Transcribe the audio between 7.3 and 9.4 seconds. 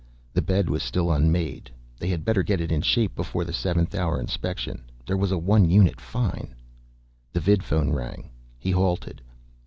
The vidphone rang. He halted.